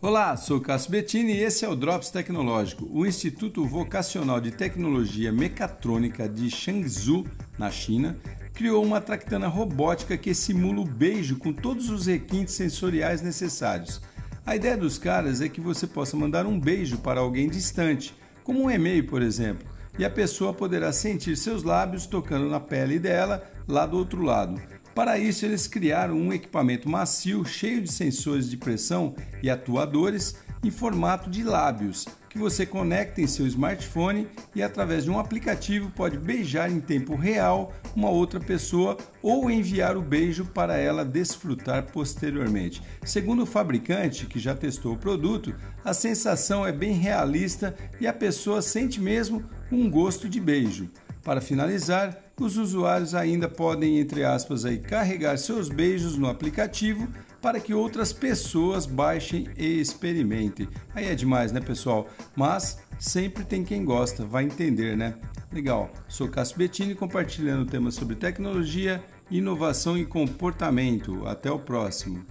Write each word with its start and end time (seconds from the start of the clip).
Olá, 0.00 0.36
sou 0.36 0.60
Cássio 0.60 0.92
Bettini 0.92 1.32
e 1.32 1.42
esse 1.42 1.64
é 1.64 1.68
o 1.68 1.74
Drops 1.74 2.10
Tecnológico. 2.10 2.88
O 2.88 3.04
Instituto 3.04 3.64
Vocacional 3.64 4.40
de 4.40 4.52
Tecnologia 4.52 5.32
Mecatrônica 5.32 6.28
de 6.28 6.48
Changzhou, 6.48 7.26
na 7.58 7.68
China, 7.68 8.16
criou 8.54 8.84
uma 8.84 9.00
tractana 9.00 9.48
robótica 9.48 10.16
que 10.16 10.32
simula 10.32 10.82
o 10.82 10.84
beijo 10.84 11.36
com 11.36 11.52
todos 11.52 11.90
os 11.90 12.06
requintes 12.06 12.54
sensoriais 12.54 13.22
necessários. 13.22 14.00
A 14.46 14.54
ideia 14.54 14.76
dos 14.76 14.98
caras 14.98 15.40
é 15.40 15.48
que 15.48 15.60
você 15.60 15.84
possa 15.84 16.16
mandar 16.16 16.46
um 16.46 16.60
beijo 16.60 16.98
para 16.98 17.18
alguém 17.18 17.48
distante, 17.48 18.14
como 18.44 18.62
um 18.62 18.70
e-mail, 18.70 19.04
por 19.04 19.20
exemplo, 19.20 19.66
e 19.98 20.04
a 20.04 20.10
pessoa 20.10 20.54
poderá 20.54 20.92
sentir 20.92 21.36
seus 21.36 21.64
lábios 21.64 22.06
tocando 22.06 22.48
na 22.48 22.60
pele 22.60 23.00
dela 23.00 23.42
lá 23.66 23.84
do 23.84 23.98
outro 23.98 24.22
lado. 24.22 24.62
Para 24.98 25.16
isso, 25.16 25.46
eles 25.46 25.68
criaram 25.68 26.16
um 26.16 26.32
equipamento 26.32 26.88
macio 26.88 27.44
cheio 27.44 27.80
de 27.80 27.92
sensores 27.92 28.50
de 28.50 28.56
pressão 28.56 29.14
e 29.40 29.48
atuadores 29.48 30.34
em 30.64 30.72
formato 30.72 31.30
de 31.30 31.44
lábios, 31.44 32.04
que 32.28 32.36
você 32.36 32.66
conecta 32.66 33.20
em 33.20 33.26
seu 33.28 33.46
smartphone 33.46 34.26
e, 34.56 34.60
através 34.60 35.04
de 35.04 35.10
um 35.12 35.20
aplicativo, 35.20 35.88
pode 35.92 36.18
beijar 36.18 36.68
em 36.68 36.80
tempo 36.80 37.14
real 37.14 37.72
uma 37.94 38.10
outra 38.10 38.40
pessoa 38.40 38.96
ou 39.22 39.48
enviar 39.48 39.96
o 39.96 40.02
beijo 40.02 40.44
para 40.46 40.76
ela 40.76 41.04
desfrutar 41.04 41.92
posteriormente. 41.92 42.82
Segundo 43.04 43.44
o 43.44 43.46
fabricante, 43.46 44.26
que 44.26 44.40
já 44.40 44.52
testou 44.52 44.94
o 44.94 44.98
produto, 44.98 45.54
a 45.84 45.94
sensação 45.94 46.66
é 46.66 46.72
bem 46.72 46.94
realista 46.94 47.72
e 48.00 48.06
a 48.08 48.12
pessoa 48.12 48.60
sente 48.60 49.00
mesmo 49.00 49.44
um 49.70 49.88
gosto 49.88 50.28
de 50.28 50.40
beijo. 50.40 50.90
Para 51.28 51.42
finalizar, 51.42 52.18
os 52.40 52.56
usuários 52.56 53.14
ainda 53.14 53.50
podem, 53.50 53.98
entre 53.98 54.24
aspas, 54.24 54.64
aí, 54.64 54.78
carregar 54.78 55.36
seus 55.36 55.68
beijos 55.68 56.16
no 56.16 56.26
aplicativo 56.26 57.06
para 57.38 57.60
que 57.60 57.74
outras 57.74 58.14
pessoas 58.14 58.86
baixem 58.86 59.46
e 59.54 59.78
experimentem. 59.78 60.66
Aí 60.94 61.04
é 61.04 61.14
demais, 61.14 61.52
né, 61.52 61.60
pessoal? 61.60 62.08
Mas 62.34 62.78
sempre 62.98 63.44
tem 63.44 63.62
quem 63.62 63.84
gosta, 63.84 64.24
vai 64.24 64.44
entender, 64.44 64.96
né? 64.96 65.16
Legal. 65.52 65.90
Sou 66.08 66.28
Cássio 66.28 66.56
Bettini 66.56 66.94
compartilhando 66.94 67.70
temas 67.70 67.94
sobre 67.94 68.16
tecnologia, 68.16 69.04
inovação 69.30 69.98
e 69.98 70.06
comportamento. 70.06 71.26
Até 71.26 71.52
o 71.52 71.58
próximo. 71.58 72.24